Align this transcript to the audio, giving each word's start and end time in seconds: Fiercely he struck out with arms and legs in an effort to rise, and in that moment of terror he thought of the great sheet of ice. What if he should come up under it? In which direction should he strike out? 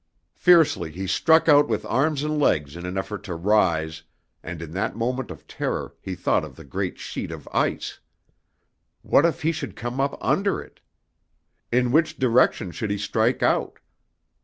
Fiercely 0.33 0.89
he 0.89 1.05
struck 1.05 1.47
out 1.47 1.67
with 1.67 1.85
arms 1.85 2.23
and 2.23 2.39
legs 2.39 2.75
in 2.75 2.87
an 2.87 2.97
effort 2.97 3.21
to 3.25 3.35
rise, 3.35 4.01
and 4.41 4.59
in 4.59 4.71
that 4.71 4.95
moment 4.95 5.29
of 5.29 5.45
terror 5.45 5.93
he 6.01 6.15
thought 6.15 6.43
of 6.43 6.55
the 6.55 6.63
great 6.63 6.97
sheet 6.97 7.29
of 7.31 7.47
ice. 7.53 7.99
What 9.03 9.27
if 9.27 9.43
he 9.43 9.51
should 9.51 9.75
come 9.75 9.99
up 10.01 10.17
under 10.19 10.59
it? 10.59 10.79
In 11.71 11.91
which 11.91 12.17
direction 12.17 12.71
should 12.71 12.89
he 12.89 12.97
strike 12.97 13.43
out? 13.43 13.77